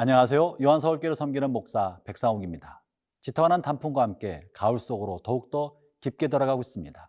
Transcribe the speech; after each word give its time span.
안녕하세요. 0.00 0.58
요한서울교를 0.62 1.16
섬기는 1.16 1.50
목사 1.50 1.98
백상욱입니다. 2.04 2.84
짙어가는 3.20 3.62
단풍과 3.62 4.00
함께 4.00 4.48
가을 4.54 4.78
속으로 4.78 5.18
더욱더 5.24 5.76
깊게 5.98 6.28
들어가고 6.28 6.60
있습니다. 6.60 7.04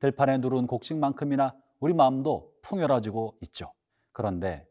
들판에 0.00 0.36
누른 0.36 0.66
곡식만큼이나 0.66 1.56
우리 1.80 1.94
마음도 1.94 2.52
풍요로워지고 2.60 3.38
있죠. 3.44 3.72
그런데 4.12 4.68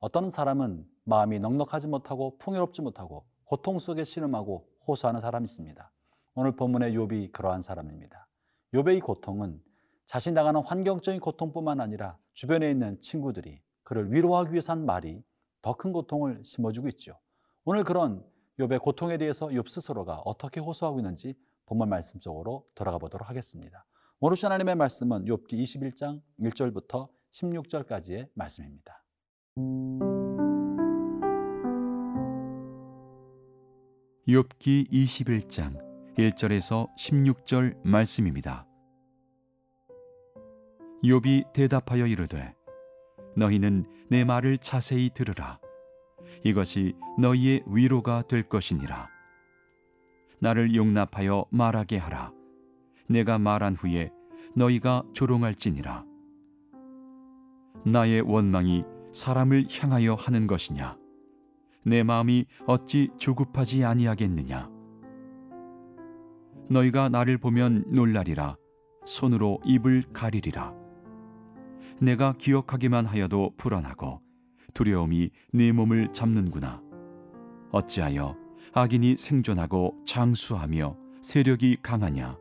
어떤 0.00 0.28
사람은 0.28 0.84
마음이 1.04 1.38
넉넉하지 1.38 1.86
못하고 1.86 2.36
풍요롭지 2.36 2.82
못하고 2.82 3.24
고통 3.44 3.78
속에 3.78 4.04
신음하고 4.04 4.68
호소하는 4.86 5.22
사람이 5.22 5.44
있습니다. 5.44 5.90
오늘 6.34 6.56
본문의 6.56 6.92
욥이 6.92 7.32
그러한 7.32 7.62
사람입니다. 7.62 8.28
욥의 8.74 8.98
이 8.98 9.00
고통은 9.00 9.62
자신 10.04 10.34
당하는 10.34 10.60
환경적인 10.62 11.22
고통뿐만 11.22 11.80
아니라 11.80 12.18
주변에 12.34 12.70
있는 12.70 13.00
친구들이 13.00 13.62
그를 13.82 14.12
위로하기 14.12 14.52
위해서 14.52 14.72
한 14.72 14.84
말이 14.84 15.24
더 15.62 15.74
큰 15.74 15.92
고통을 15.92 16.42
심어주고 16.44 16.88
있죠. 16.88 17.18
오늘 17.64 17.84
그런 17.84 18.24
욥의 18.58 18.80
고통에 18.80 19.18
대해서 19.18 19.48
욥 19.48 19.68
스스로가 19.68 20.18
어떻게 20.24 20.60
호소하고 20.60 20.98
있는지 21.00 21.34
본문 21.66 21.88
말씀 21.88 22.20
속으로 22.20 22.64
들어가 22.74 22.98
보도록 22.98 23.28
하겠습니다. 23.28 23.84
오늘 24.20 24.34
주신 24.34 24.46
하나님의 24.46 24.74
말씀은 24.74 25.26
욥기 25.26 25.52
21장 25.52 26.20
1절부터 26.40 27.08
16절까지의 27.32 28.30
말씀입니다. 28.34 29.04
욥기 34.26 34.90
21장 34.90 35.78
1절에서 36.16 36.88
16절 36.96 37.78
말씀입니다. 37.84 38.66
욥이 41.04 41.52
대답하여 41.52 42.06
이르되 42.06 42.54
너희는 43.36 43.86
내 44.10 44.24
말을 44.24 44.58
자세히 44.58 45.10
들으라. 45.10 45.58
이것이 46.44 46.94
너희의 47.18 47.62
위로가 47.66 48.22
될 48.22 48.42
것이니라. 48.42 49.08
나를 50.40 50.74
용납하여 50.74 51.46
말하게 51.50 51.98
하라. 51.98 52.32
내가 53.08 53.38
말한 53.38 53.74
후에 53.74 54.10
너희가 54.54 55.02
조롱할지니라. 55.12 56.04
나의 57.84 58.22
원망이 58.22 58.84
사람을 59.12 59.66
향하여 59.70 60.14
하는 60.14 60.46
것이냐? 60.46 60.96
내 61.84 62.02
마음이 62.02 62.46
어찌 62.66 63.08
조급하지 63.18 63.84
아니하겠느냐? 63.84 64.70
너희가 66.70 67.08
나를 67.08 67.38
보면 67.38 67.84
놀라리라. 67.88 68.56
손으로 69.04 69.58
입을 69.64 70.02
가리리라 70.12 70.87
내가 72.00 72.34
기억하기만 72.38 73.06
하여도 73.06 73.52
불안하고 73.56 74.20
두려움이 74.74 75.30
내 75.52 75.72
몸을 75.72 76.12
잡는구나. 76.12 76.82
어찌하여 77.72 78.36
악인이 78.72 79.16
생존하고 79.16 79.96
장수하며 80.06 80.96
세력이 81.22 81.78
강하냐? 81.82 82.38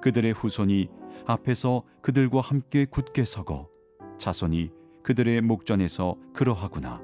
그들의 0.00 0.32
후손이 0.32 0.88
앞에서 1.26 1.82
그들과 2.02 2.40
함께 2.40 2.84
굳게 2.84 3.24
서고 3.24 3.70
자손이 4.18 4.70
그들의 5.02 5.40
목전에서 5.42 6.16
그러하구나. 6.32 7.00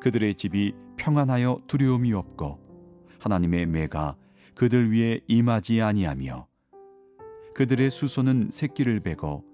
그들의 0.00 0.34
집이 0.34 0.74
평안하여 0.96 1.62
두려움이 1.66 2.12
없고 2.12 2.60
하나님의 3.20 3.66
매가 3.66 4.16
그들 4.54 4.92
위에 4.92 5.20
임하지 5.26 5.80
아니하며 5.80 6.46
그들의 7.54 7.90
수소는 7.90 8.50
새끼를 8.52 9.00
베고 9.00 9.44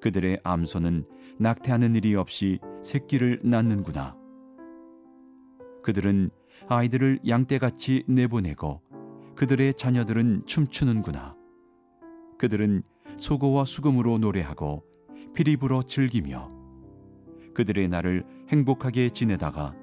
그들의 0.00 0.40
암소는 0.42 1.06
낙태하는 1.38 1.94
일이 1.94 2.14
없이 2.14 2.58
새끼를 2.82 3.40
낳는구나 3.42 4.16
그들은 5.82 6.30
아이들을 6.68 7.20
양떼같이 7.26 8.04
내보내고 8.06 8.82
그들의 9.36 9.74
자녀들은 9.74 10.44
춤추는구나 10.46 11.36
그들은 12.38 12.82
소고와 13.16 13.64
수금으로 13.64 14.18
노래하고 14.18 14.84
피리 15.34 15.56
불어 15.56 15.82
즐기며 15.82 16.50
그들의 17.54 17.88
날을 17.88 18.24
행복하게 18.48 19.10
지내다가 19.10 19.74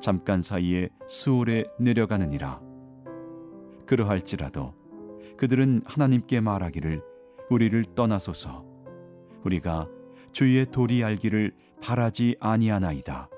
잠깐 0.00 0.42
사이에 0.42 0.90
수월에 1.06 1.64
내려가느니라. 1.80 2.60
그러할지라도 3.86 4.74
그들은 5.38 5.82
하나님께 5.86 6.40
말하기를 6.40 7.02
우리를 7.54 7.84
떠나소서 7.94 8.64
우리가 9.44 9.88
주의 10.32 10.66
도리 10.66 11.04
알기를 11.04 11.54
바라지 11.80 12.36
아니하나이다. 12.40 13.30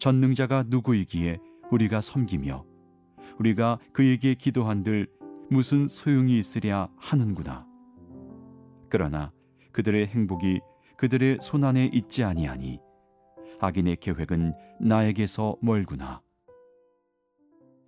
전능자가 0.00 0.64
누구이기에 0.66 1.38
우리가 1.70 2.00
섬기며 2.00 2.64
우리가 3.38 3.78
그에게 3.92 4.34
기도한들 4.34 5.06
무슨 5.50 5.86
소용이 5.86 6.36
있으랴 6.36 6.88
하는구나. 6.96 7.64
그러나 8.88 9.30
그들의 9.70 10.08
행복이 10.08 10.58
그들의 10.96 11.38
손안에 11.40 11.90
있지 11.92 12.24
아니하니 12.24 12.80
악인의 13.60 13.98
계획은 13.98 14.52
나에게서 14.80 15.58
멀구나. 15.62 16.22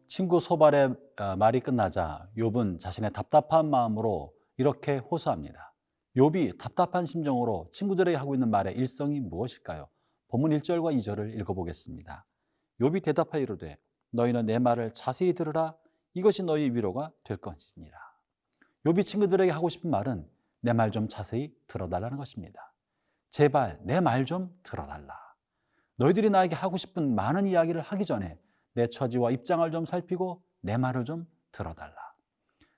친구 0.07 0.39
소발의 0.39 0.95
어, 1.19 1.37
말이 1.37 1.59
끝나자 1.59 2.29
욥은 2.37 2.79
자신의 2.79 3.13
답답한 3.13 3.69
마음으로 3.69 4.33
이렇게 4.63 4.99
호소합니다. 4.99 5.75
욥이 6.17 6.57
답답한 6.57 7.05
심정으로 7.05 7.69
친구들에게 7.73 8.17
하고 8.17 8.35
있는 8.35 8.49
말의 8.49 8.77
일성이 8.77 9.19
무엇일까요? 9.19 9.89
본문 10.29 10.53
1절과 10.53 10.97
2절을 10.97 11.37
읽어보겠습니다. 11.41 12.25
욥이 12.81 13.03
대답하여 13.03 13.43
이르되 13.43 13.77
너희는 14.13 14.47
내 14.47 14.61
말을 14.61 14.95
자세히 14.95 15.33
들으라 15.33 15.75
이것이 16.15 16.45
너희 16.45 16.71
위로가 16.71 17.11
될 17.25 17.39
것이니라. 17.39 17.99
욥이 18.85 19.05
친구들에게 19.05 19.51
하고 19.51 19.69
싶은 19.69 19.91
말은 19.91 20.31
내 20.61 20.73
말 20.73 20.93
좀 20.93 21.09
자세히 21.09 21.53
들어달라는 21.67 22.17
것입니다. 22.17 22.73
제발 23.31 23.81
내 23.83 23.99
말 24.01 24.25
좀 24.25 24.57
들어달라. 24.63 25.19
너희들이 25.97 26.31
나에게 26.31 26.55
하고 26.55 26.77
싶은 26.77 27.17
많은 27.17 27.49
이야기를 27.49 27.81
하기 27.81 28.05
전에 28.05 28.39
내 28.75 28.87
처지와 28.87 29.33
입장을 29.33 29.69
좀 29.73 29.85
살피고 29.87 30.41
내 30.61 30.77
말을 30.77 31.05
좀 31.05 31.27
들어달라. 31.51 32.12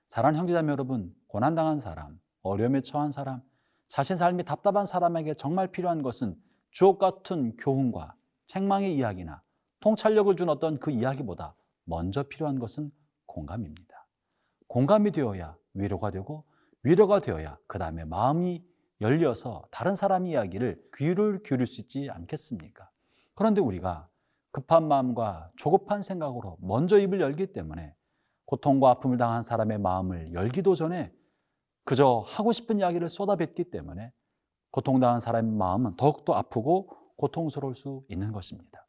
사랑하는 0.07 0.39
형제자매 0.39 0.71
여러분, 0.71 1.13
고난당한 1.27 1.79
사람, 1.79 2.19
어려움에 2.41 2.81
처한 2.81 3.11
사람, 3.11 3.41
자신 3.87 4.17
삶이 4.17 4.45
답답한 4.45 4.85
사람에게 4.85 5.33
정말 5.33 5.71
필요한 5.71 6.01
것은 6.01 6.35
주옥 6.71 6.99
같은 6.99 7.55
교훈과 7.57 8.15
책망의 8.47 8.95
이야기나 8.95 9.41
통찰력을 9.79 10.35
준 10.35 10.49
어떤 10.49 10.79
그 10.79 10.91
이야기보다 10.91 11.55
먼저 11.85 12.23
필요한 12.23 12.59
것은 12.59 12.91
공감입니다. 13.25 14.07
공감이 14.67 15.11
되어야 15.11 15.57
위로가 15.73 16.11
되고 16.11 16.45
위로가 16.83 17.19
되어야 17.19 17.57
그 17.67 17.79
다음에 17.79 18.05
마음이 18.05 18.63
열려서 19.01 19.63
다른 19.71 19.95
사람 19.95 20.25
이야기를 20.25 20.89
귀를 20.95 21.43
기울일 21.43 21.67
수 21.67 21.81
있지 21.81 22.09
않겠습니까? 22.09 22.89
그런데 23.33 23.61
우리가 23.61 24.07
급한 24.51 24.87
마음과 24.87 25.51
조급한 25.57 26.01
생각으로 26.01 26.57
먼저 26.61 26.97
입을 26.97 27.19
열기 27.21 27.47
때문에 27.47 27.94
고통과 28.45 28.91
아픔을 28.91 29.17
당한 29.17 29.41
사람의 29.41 29.79
마음을 29.79 30.33
열기도 30.33 30.75
전에 30.75 31.13
그저 31.83 32.23
하고 32.25 32.51
싶은 32.51 32.79
이야기를 32.79 33.09
쏟아뱉기 33.09 33.65
때문에 33.65 34.11
고통당한 34.71 35.19
사람의 35.19 35.51
마음은 35.51 35.95
더욱더 35.95 36.33
아프고 36.33 36.89
고통스러울 37.17 37.75
수 37.75 38.03
있는 38.09 38.31
것입니다. 38.31 38.85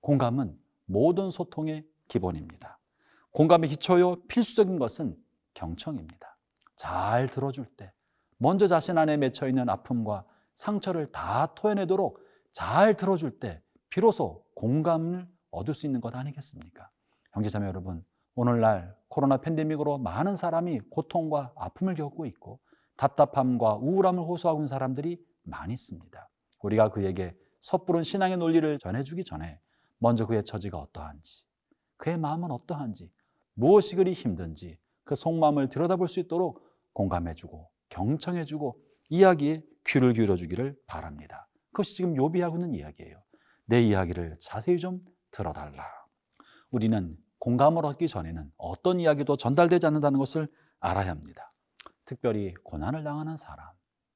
공감은 0.00 0.58
모든 0.86 1.30
소통의 1.30 1.86
기본입니다. 2.08 2.78
공감의 3.30 3.70
기초요 3.70 4.26
필수적인 4.26 4.78
것은 4.78 5.16
경청입니다. 5.54 6.36
잘 6.76 7.28
들어줄 7.28 7.66
때 7.76 7.92
먼저 8.38 8.66
자신 8.66 8.98
안에 8.98 9.16
맺혀 9.16 9.48
있는 9.48 9.68
아픔과 9.68 10.24
상처를 10.54 11.12
다 11.12 11.54
토해내도록 11.54 12.18
잘 12.52 12.96
들어줄 12.96 13.38
때 13.38 13.62
비로소 13.88 14.44
공감을 14.54 15.28
얻을 15.50 15.74
수 15.74 15.86
있는 15.86 16.00
것 16.00 16.14
아니겠습니까? 16.14 16.90
형제자매 17.32 17.66
여러분, 17.66 18.04
오늘날 18.34 18.96
코로나 19.10 19.38
팬데믹으로 19.38 19.98
많은 19.98 20.36
사람이 20.36 20.80
고통과 20.88 21.52
아픔을 21.56 21.96
겪고 21.96 22.26
있고 22.26 22.60
답답함과 22.96 23.76
우울함을 23.76 24.22
호소하고 24.22 24.60
있는 24.60 24.68
사람들이 24.68 25.22
많이 25.42 25.72
있습니다. 25.72 26.28
우리가 26.62 26.90
그에게 26.90 27.36
섣부른 27.60 28.04
신앙의 28.04 28.36
논리를 28.36 28.78
전해주기 28.78 29.24
전에 29.24 29.58
먼저 29.98 30.26
그의 30.26 30.44
처지가 30.44 30.78
어떠한지, 30.78 31.42
그의 31.96 32.18
마음은 32.18 32.50
어떠한지, 32.50 33.10
무엇이 33.54 33.96
그리 33.96 34.12
힘든지 34.12 34.78
그 35.04 35.14
속마음을 35.14 35.68
들여다볼 35.68 36.06
수 36.08 36.20
있도록 36.20 36.62
공감해주고 36.92 37.68
경청해주고 37.88 38.80
이야기에 39.08 39.64
귀를 39.86 40.12
기울여주기를 40.12 40.78
바랍니다. 40.86 41.48
그것이 41.72 41.96
지금 41.96 42.16
요비하고 42.16 42.56
있는 42.56 42.74
이야기예요. 42.74 43.20
내 43.66 43.82
이야기를 43.82 44.36
자세히 44.38 44.78
좀 44.78 45.04
들어달라. 45.32 45.84
우리는 46.70 47.18
공감을 47.40 47.84
얻기 47.84 48.06
전에는 48.06 48.52
어떤 48.56 49.00
이야기도 49.00 49.36
전달되지 49.36 49.86
않는다는 49.86 50.18
것을 50.18 50.48
알아야 50.78 51.10
합니다. 51.10 51.52
특별히 52.04 52.54
고난을 52.62 53.02
당하는 53.02 53.36
사람, 53.36 53.66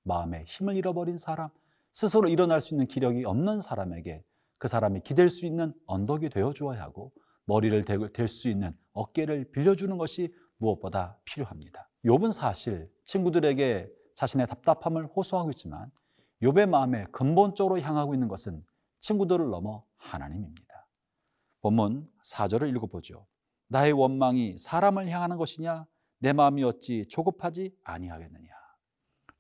마음에 0.02 0.44
힘을 0.46 0.76
잃어버린 0.76 1.16
사람, 1.18 1.48
스스로 1.92 2.28
일어날 2.28 2.60
수 2.60 2.74
있는 2.74 2.86
기력이 2.86 3.24
없는 3.24 3.60
사람에게 3.60 4.22
그 4.58 4.68
사람이 4.68 5.00
기댈 5.00 5.30
수 5.30 5.46
있는 5.46 5.72
언덕이 5.86 6.28
되어 6.28 6.52
주어야 6.52 6.82
하고 6.82 7.12
머리를 7.46 7.84
댈 7.84 8.28
수 8.28 8.48
있는 8.48 8.76
어깨를 8.92 9.50
빌려주는 9.52 9.96
것이 9.98 10.34
무엇보다 10.58 11.18
필요합니다. 11.24 11.88
욥은 12.04 12.32
사실 12.32 12.90
친구들에게 13.04 13.90
자신의 14.14 14.46
답답함을 14.46 15.06
호소하고 15.06 15.50
있지만 15.50 15.90
욥의 16.42 16.68
마음에 16.68 17.04
근본적으로 17.12 17.80
향하고 17.80 18.14
있는 18.14 18.28
것은 18.28 18.64
친구들을 18.98 19.48
넘어 19.50 19.84
하나님입니다. 19.96 20.73
본문 21.64 22.06
4절을 22.22 22.68
읽어보죠. 22.76 23.26
나의 23.68 23.92
원망이 23.92 24.58
사람을 24.58 25.08
향하는 25.08 25.38
것이냐 25.38 25.86
내 26.18 26.34
마음이 26.34 26.62
어찌 26.62 27.06
조급하지 27.08 27.74
아니하겠느냐. 27.82 28.50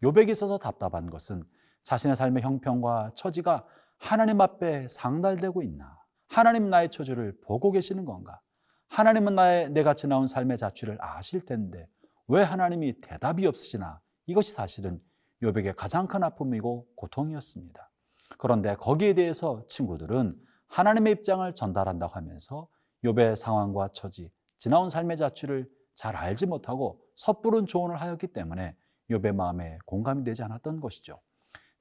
욥에게 0.02 0.30
있어서 0.30 0.56
답답한 0.56 1.10
것은 1.10 1.44
자신의 1.82 2.16
삶의 2.16 2.42
형편과 2.42 3.12
처지가 3.14 3.66
하나님 3.98 4.40
앞에 4.40 4.88
상달되고 4.88 5.62
있나? 5.64 5.98
하나님 6.28 6.70
나의 6.70 6.90
처지를 6.90 7.38
보고 7.42 7.70
계시는 7.70 8.06
건가? 8.06 8.40
하나님은 8.88 9.34
나의 9.34 9.70
내가 9.72 9.92
지나온 9.92 10.26
삶의 10.26 10.56
자취를 10.56 10.96
아실 11.02 11.44
텐데 11.44 11.86
왜 12.26 12.42
하나님이 12.42 13.02
대답이 13.02 13.46
없으시나? 13.46 14.00
이것이 14.24 14.54
사실은 14.54 14.98
욥에게 15.42 15.76
가장 15.76 16.06
큰 16.06 16.22
아픔이고 16.22 16.86
고통이었습니다. 16.96 17.90
그런데 18.38 18.76
거기에 18.76 19.12
대해서 19.12 19.62
친구들은 19.66 20.42
하나님의 20.74 21.12
입장을 21.12 21.52
전달한다고 21.54 22.14
하면서 22.14 22.66
욥의 23.04 23.36
상황과 23.36 23.90
처지, 23.92 24.32
지나온 24.56 24.88
삶의 24.88 25.16
자취를 25.16 25.70
잘 25.94 26.16
알지 26.16 26.46
못하고 26.46 27.00
섣부른 27.14 27.66
조언을 27.66 28.00
하였기 28.00 28.26
때문에 28.28 28.76
욥의 29.08 29.36
마음에 29.36 29.78
공감이 29.86 30.24
되지 30.24 30.42
않았던 30.42 30.80
것이죠. 30.80 31.20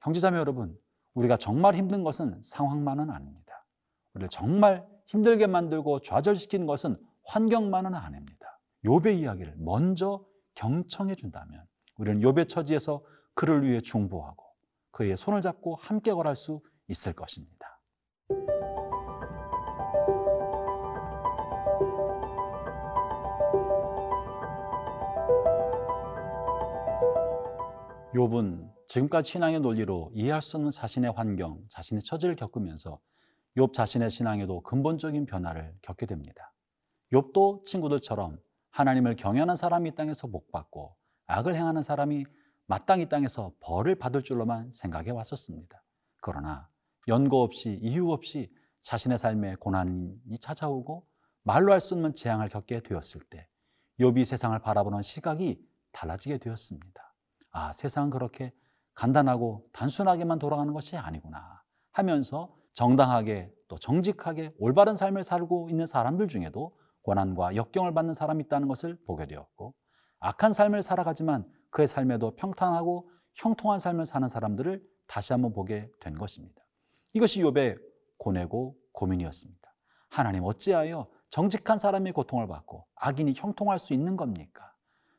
형제자매 0.02 0.38
여러분, 0.38 0.78
우리가 1.14 1.36
정말 1.36 1.74
힘든 1.74 2.04
것은 2.04 2.40
상황만은 2.44 3.10
아닙니다. 3.10 3.66
우리를 4.14 4.28
정말 4.28 4.86
힘들게 5.06 5.48
만들고 5.48 6.00
좌절시키는 6.00 6.66
것은 6.66 6.96
환경만은 7.24 7.96
아닙니다. 7.96 8.60
욥의 8.84 9.16
이야기를 9.16 9.56
먼저 9.58 10.24
경청해 10.54 11.16
준다면 11.16 11.66
우리는 11.98 12.20
욥의 12.20 12.48
처지에서 12.48 13.02
그를 13.34 13.64
위해 13.64 13.80
중보하고 13.80 14.44
그의 14.92 15.16
손을 15.16 15.40
잡고 15.40 15.74
함께 15.74 16.12
걸을 16.12 16.36
수 16.36 16.60
있을 16.86 17.12
것입니다. 17.12 17.73
욥은 28.14 28.72
지금까지 28.86 29.32
신앙의 29.32 29.60
논리로 29.60 30.12
이해할 30.14 30.40
수 30.40 30.56
없는 30.56 30.70
자신의 30.70 31.12
환경, 31.12 31.60
자신의 31.68 32.02
처지를 32.02 32.36
겪으면서 32.36 33.00
욥 33.56 33.72
자신의 33.72 34.08
신앙에도 34.08 34.60
근본적인 34.62 35.26
변화를 35.26 35.74
겪게 35.82 36.06
됩니다. 36.06 36.52
욥도 37.12 37.64
친구들처럼 37.64 38.38
하나님을 38.70 39.16
경외하는 39.16 39.56
사람이 39.56 39.90
이 39.90 39.94
땅에서 39.96 40.28
복받고 40.28 40.94
악을 41.26 41.56
행하는 41.56 41.82
사람이 41.82 42.24
마땅히 42.66 43.08
땅에서 43.08 43.52
벌을 43.60 43.96
받을 43.96 44.22
줄로만 44.22 44.70
생각해 44.70 45.10
왔었습니다. 45.10 45.82
그러나 46.20 46.68
연고 47.08 47.42
없이 47.42 47.78
이유 47.82 48.10
없이 48.10 48.50
자신의 48.80 49.18
삶에 49.18 49.56
고난이 49.56 50.38
찾아오고 50.40 51.06
말로 51.42 51.72
할 51.72 51.80
수 51.80 51.94
없는 51.94 52.14
재앙을 52.14 52.48
겪게 52.48 52.80
되었을 52.80 53.22
때 53.28 53.48
욥이 53.98 54.24
세상을 54.24 54.56
바라보는 54.60 55.02
시각이 55.02 55.60
달라지게 55.92 56.38
되었습니다. 56.38 57.03
아, 57.54 57.72
세상은 57.72 58.10
그렇게 58.10 58.52
간단하고 58.94 59.68
단순하게만 59.72 60.40
돌아가는 60.40 60.72
것이 60.72 60.96
아니구나 60.96 61.62
하면서 61.92 62.52
정당하게 62.72 63.52
또 63.68 63.76
정직하게 63.76 64.52
올바른 64.58 64.96
삶을 64.96 65.22
살고 65.22 65.70
있는 65.70 65.86
사람들 65.86 66.26
중에도 66.26 66.76
고난과 67.02 67.54
역경을 67.54 67.94
받는 67.94 68.12
사람이 68.12 68.44
있다는 68.44 68.66
것을 68.66 68.98
보게 69.06 69.26
되었고 69.26 69.72
악한 70.18 70.52
삶을 70.52 70.82
살아가지만 70.82 71.46
그의 71.70 71.86
삶에도 71.86 72.34
평탄하고 72.34 73.08
형통한 73.34 73.78
삶을 73.78 74.04
사는 74.04 74.26
사람들을 74.26 74.82
다시 75.06 75.32
한번 75.32 75.52
보게 75.52 75.88
된 76.00 76.14
것입니다. 76.14 76.60
이것이 77.12 77.40
욥의 77.40 77.80
고뇌고 78.18 78.76
고민이었습니다. 78.92 79.74
하나님 80.10 80.42
어찌하여 80.44 81.08
정직한 81.30 81.78
사람이 81.78 82.10
고통을 82.12 82.48
받고 82.48 82.86
악인이 82.96 83.34
형통할 83.36 83.78
수 83.78 83.92
있는 83.92 84.16
겁니까? 84.16 84.74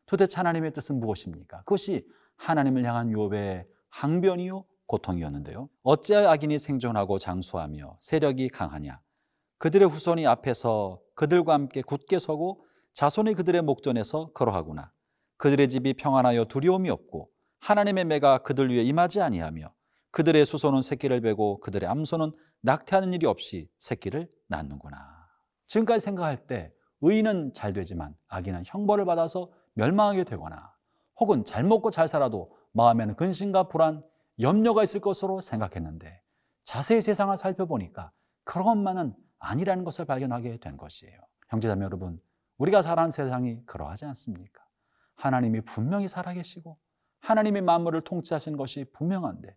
도대체 0.06 0.38
하나님의 0.38 0.74
뜻은 0.74 1.00
무엇입니까? 1.00 1.60
그것이 1.60 2.06
하나님을 2.38 2.86
향한 2.86 3.12
욥의 3.12 3.66
항변이요 3.90 4.66
고통이었는데요. 4.88 5.70
어찌하여 5.84 6.30
악인이 6.30 6.60
생존하고 6.60 7.18
장수하며 7.18 7.98
세력이 8.00 8.50
강하냐? 8.50 9.00
그들의 9.58 9.88
후손이 9.88 10.28
앞에서 10.28 11.00
그들과 11.16 11.54
함께 11.54 11.82
굳게 11.82 12.20
서고 12.20 12.66
자손이 12.94 13.34
그들의 13.34 13.62
목전에서 13.62 14.32
걸어하구나. 14.34 14.92
그들의 15.38 15.70
집이 15.70 15.94
평안하여 15.94 16.46
두려움이 16.46 16.90
없고 16.90 17.30
하나님의 17.60 18.06
매가 18.06 18.40
그들 18.40 18.70
위에 18.70 18.84
임하지 18.84 19.22
아니하며 19.22 19.74
그들의 20.12 20.46
수소는 20.46 20.82
새끼를 20.82 21.22
베고 21.22 21.60
그들의 21.60 21.90
암소는 21.90 22.32
낙태하는 22.62 23.14
일이 23.14 23.26
없이 23.26 23.70
새끼를 23.80 24.30
낳는구나. 24.48 24.98
지금까지 25.68 26.04
생각할 26.04 26.46
때 26.48 26.72
의인은 27.02 27.54
잘 27.54 27.74
되지만 27.74 28.16
악인은 28.28 28.64
형벌을 28.66 29.06
받아서 29.06 29.52
멸망하게 29.74 30.24
되거나 30.24 30.75
혹은 31.20 31.44
잘 31.46 31.64
먹고 31.64 31.92
잘 31.92 32.08
살아도 32.08 32.56
마음에는 32.72 33.16
근심과 33.16 33.70
불안, 33.70 34.04
염려가 34.40 34.84
있을 34.84 35.00
것으로 35.00 35.42
생각했는데 35.42 36.22
자세히 36.64 37.02
세상을 37.02 37.36
살펴보니까 37.38 38.12
그런 38.44 38.66
것만은 38.66 39.16
아니라는 39.40 39.84
것을 39.84 40.06
발견하게 40.06 40.58
된 40.58 40.78
것이에요. 40.78 41.20
형제자매 41.50 41.86
여러분, 41.86 42.20
우리가 42.58 42.82
살아가는 42.82 43.12
세상이 43.12 43.66
그러하지 43.66 44.06
않습니까? 44.06 44.64
하나님이 45.16 45.62
분명히 45.62 46.08
살아계시고 46.08 46.78
하나님의 47.22 47.62
만물을 47.62 48.02
통치하시는 48.02 48.58
것이 48.58 48.86
분명한데 48.94 49.56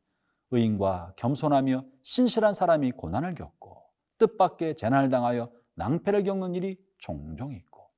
의인과 0.51 1.15
겸손하며 1.17 1.85
신실한 2.03 2.55
사람이 2.55 2.93
고난을 2.93 3.35
겪고 3.35 3.83
뜻밖의 4.19 4.77
재난을 4.77 5.09
당하여 5.09 5.51
낭패를 5.75 6.25
겪는 6.25 6.55
일이 6.55 6.79
종종 6.99 7.53
있고 7.53 7.89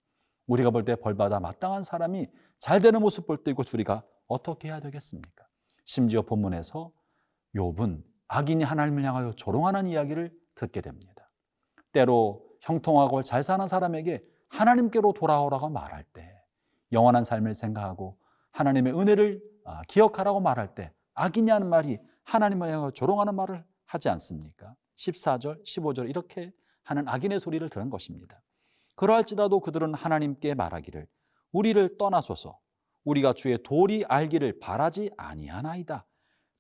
우리가 0.46 0.70
볼 0.70 0.84
때 0.84 0.96
벌받아 0.96 1.40
마땅한 1.40 1.82
사람이 1.82 2.28
잘 2.60 2.80
되는 2.80 3.00
모습 3.00 3.26
볼때 3.26 3.50
있고 3.50 3.62
우리가 3.72 4.04
어떻게 4.28 4.68
해야 4.68 4.80
되겠습니까? 4.80 5.46
심지어 5.84 6.22
본문에서 6.22 6.92
욥은 7.56 8.04
악인이 8.28 8.62
하나님을 8.62 9.02
향하여 9.02 9.32
조롱하는 9.32 9.86
이야기를 9.86 10.30
듣게 10.54 10.82
됩니다. 10.82 11.30
때로 11.90 12.46
형통하고 12.60 13.22
잘 13.22 13.42
사는 13.42 13.66
사람에게 13.66 14.22
하나님께로 14.48 15.14
돌아오라고 15.14 15.70
말할 15.70 16.04
때 16.12 16.38
영원한 16.92 17.24
삶을 17.24 17.54
생각하고 17.54 18.18
하나님의 18.52 18.92
은혜를 18.92 19.42
아, 19.64 19.82
기억하라고 19.88 20.40
말할 20.40 20.74
때 20.74 20.92
악인이 21.14 21.50
하는 21.50 21.68
말이 21.68 21.98
하나님을 22.24 22.68
향하여 22.68 22.90
조롱하는 22.90 23.34
말을 23.34 23.64
하지 23.86 24.08
않습니까? 24.10 24.74
14절, 24.96 25.64
15절 25.64 26.10
이렇게 26.10 26.52
하는 26.82 27.08
악인의 27.08 27.40
소리를 27.40 27.66
들은 27.70 27.88
것입니다. 27.88 28.42
그러할지라도 28.96 29.60
그들은 29.60 29.94
하나님께 29.94 30.54
말하기를 30.54 31.06
우리를 31.52 31.98
떠나소서 31.98 32.58
우리가 33.04 33.32
주의 33.32 33.58
도리 33.62 34.04
알기를 34.06 34.58
바라지 34.60 35.10
아니하나이다. 35.16 36.06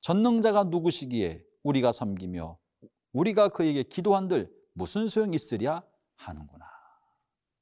전능자가 0.00 0.64
누구시기에 0.64 1.44
우리가 1.62 1.92
섬기며 1.92 2.58
우리가 3.12 3.50
그에게 3.50 3.82
기도한들 3.82 4.50
무슨 4.72 5.08
소용 5.08 5.34
있으랴 5.34 5.82
하는구나. 6.16 6.66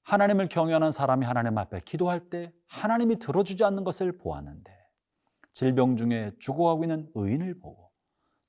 하나님을 0.04 0.48
경외하는 0.48 0.90
사람이 0.90 1.26
하나님 1.26 1.58
앞에 1.58 1.80
기도할 1.84 2.30
때 2.30 2.52
하나님이 2.66 3.18
들어주지 3.18 3.64
않는 3.64 3.84
것을 3.84 4.16
보았는데 4.16 4.72
질병 5.52 5.96
중에 5.96 6.32
죽어가고 6.38 6.84
있는 6.84 7.10
의인을 7.14 7.58
보고 7.60 7.90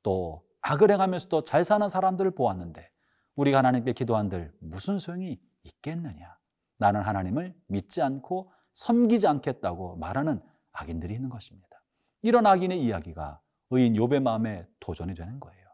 또 0.03 0.45
악을 0.62 0.91
행하면서도 0.91 1.43
잘 1.43 1.63
사는 1.63 1.88
사람들을 1.89 2.31
보았는데 2.31 2.89
우리가 3.36 3.57
하나님께 3.57 3.93
기도한들 3.93 4.53
무슨 4.59 4.98
소용이 4.98 5.39
있겠느냐? 5.63 6.38
나는 6.77 7.01
하나님을 7.01 7.55
믿지 7.67 8.01
않고 8.01 8.51
섬기지 8.79 9.27
않겠다고 9.27 9.98
말하는 9.98 10.41
악인들이 10.71 11.13
있는 11.13 11.29
것입니다. 11.29 11.81
이런 12.21 12.45
악인의 12.45 12.81
이야기가 12.81 13.41
의인 13.71 13.93
욥의 13.93 14.21
마음에 14.21 14.65
도전이 14.79 15.15
되는 15.15 15.38
거예요. 15.41 15.67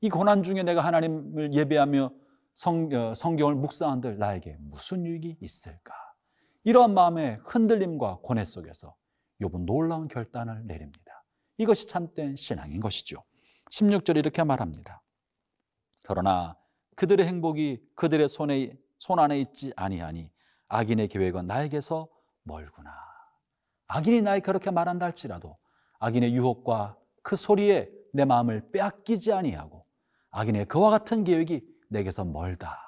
이 0.00 0.08
고난 0.10 0.42
중에 0.42 0.64
내가 0.64 0.84
하나님을 0.84 1.54
예배하며 1.54 2.12
성, 2.54 2.92
어, 2.92 3.14
성경을 3.14 3.54
묵상한들 3.54 4.18
나에게 4.18 4.56
무슨 4.58 5.06
유익이 5.06 5.36
있을까? 5.40 5.94
이러한 6.64 6.94
마음의 6.94 7.38
흔들림과 7.44 8.18
고뇌 8.22 8.44
속에서 8.44 8.96
욥은 9.40 9.64
놀라운 9.64 10.08
결단을 10.08 10.66
내립니다. 10.66 11.24
이것이 11.58 11.86
참된 11.86 12.34
신앙인 12.34 12.80
것이죠. 12.80 13.22
16절 13.70 14.16
이렇게 14.16 14.42
말합니다. 14.42 15.00
그러나 16.02 16.56
그들의 16.96 17.24
행복이 17.24 17.80
그들의 17.94 18.28
손에 18.28 18.76
손 18.98 19.20
안에 19.20 19.38
있지 19.38 19.72
아니하니 19.76 20.28
악인의 20.66 21.06
계획은 21.06 21.46
나에게서 21.46 22.08
멀구나. 22.44 22.90
악인이 23.88 24.22
나에 24.22 24.40
그렇게 24.40 24.70
말한다 24.70 25.06
할지라도 25.06 25.58
악인의 25.98 26.34
유혹과 26.34 26.98
그 27.22 27.36
소리에 27.36 27.90
내 28.12 28.24
마음을 28.24 28.70
빼앗기지 28.72 29.32
아니하고 29.32 29.86
악인의 30.30 30.66
그와 30.66 30.90
같은 30.90 31.24
계획이 31.24 31.62
내게서 31.90 32.24
멀다. 32.24 32.78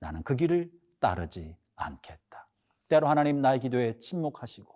나는 0.00 0.22
그 0.22 0.36
길을 0.36 0.70
따르지 1.00 1.56
않겠다. 1.76 2.48
때로 2.88 3.08
하나님 3.08 3.40
나의 3.40 3.58
기도에 3.58 3.96
침묵하시고 3.96 4.72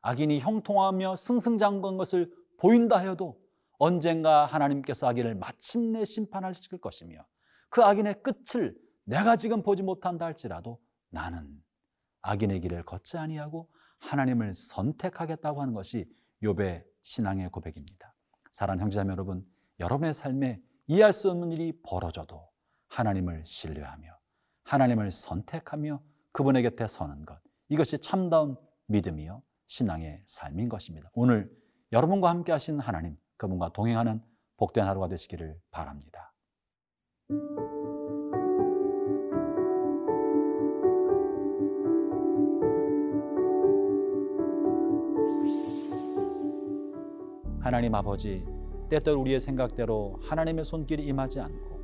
악인이 0.00 0.40
형통하며 0.40 1.16
승승장구한 1.16 1.98
것을 1.98 2.32
보인다 2.58 2.98
해도 2.98 3.40
언젠가 3.78 4.46
하나님께서 4.46 5.06
악인을 5.08 5.34
마침내 5.34 6.04
심판하실 6.04 6.78
것이며 6.78 7.24
그 7.68 7.82
악인의 7.82 8.22
끝을 8.22 8.76
내가 9.04 9.36
지금 9.36 9.62
보지 9.62 9.82
못한다 9.82 10.26
할지라도 10.26 10.80
나는 11.10 11.62
악인의 12.28 12.60
길을 12.60 12.82
걷지 12.82 13.16
아니하고 13.16 13.70
하나님을 14.00 14.52
선택하겠다고 14.52 15.62
하는 15.62 15.72
것이 15.72 16.06
욥의 16.42 16.84
신앙의 17.02 17.48
고백입니다. 17.50 18.14
사랑하는 18.52 18.82
형제자매 18.82 19.12
여러분, 19.12 19.46
여러분의 19.80 20.12
삶에 20.12 20.60
이해할 20.86 21.12
수 21.12 21.30
없는 21.30 21.52
일이 21.52 21.72
벌어져도 21.82 22.48
하나님을 22.88 23.44
신뢰하며 23.44 24.10
하나님을 24.64 25.10
선택하며 25.10 26.02
그분의 26.32 26.62
곁에 26.62 26.86
서는 26.86 27.24
것 27.24 27.40
이것이 27.68 27.98
참다운 27.98 28.56
믿음이요 28.86 29.42
신앙의 29.66 30.22
삶인 30.26 30.68
것입니다. 30.68 31.10
오늘 31.14 31.50
여러분과 31.92 32.30
함께 32.30 32.52
하신 32.52 32.80
하나님 32.80 33.16
그분과 33.36 33.72
동행하는 33.72 34.22
복된 34.56 34.84
하루가 34.84 35.08
되시기를 35.08 35.58
바랍니다. 35.70 36.34
하나님 47.60 47.94
아버지 47.94 48.44
때때로 48.88 49.20
우리의 49.20 49.40
생각대로 49.40 50.18
하나님의 50.22 50.64
손길이 50.64 51.04
임하지 51.06 51.40
않고 51.40 51.78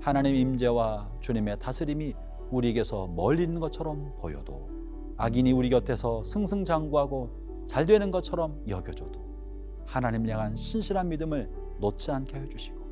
하나님의 0.00 0.40
임재와 0.40 1.10
주님의 1.20 1.58
다스림이 1.58 2.14
우리에게서 2.50 3.08
멀리 3.08 3.42
있는 3.42 3.60
것처럼 3.60 4.12
보여도 4.18 4.68
악인이 5.16 5.50
우리 5.52 5.70
곁에서 5.70 6.22
승승장구하고 6.22 7.64
잘 7.66 7.86
되는 7.86 8.10
것처럼 8.10 8.62
여겨줘도 8.68 9.18
하나님을 9.86 10.28
향한 10.30 10.54
신실한 10.54 11.08
믿음을 11.08 11.50
놓지 11.80 12.10
않게 12.10 12.38
해주시고 12.38 12.86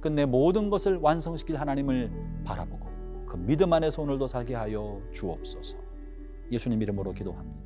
끝내 0.00 0.24
모든 0.24 0.70
것을 0.70 0.96
완성시킬 0.96 1.56
하나님을 1.56 2.10
바라보고 2.44 2.86
그 3.26 3.36
믿음 3.36 3.72
안에서 3.72 4.02
오늘도 4.02 4.28
살게 4.28 4.54
하여 4.54 5.00
주옵소서 5.12 5.76
예수님 6.52 6.80
이름으로 6.80 7.12
기도합니다. 7.12 7.65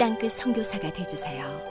땅끝 0.00 0.32
선교사가 0.32 0.90
되주세요. 0.94 1.69